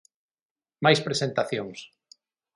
[0.83, 1.79] Máis presentacións.